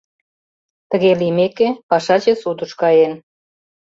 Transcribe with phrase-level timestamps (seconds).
[0.89, 3.13] Тыге лиймеке, пашаче судыш каен.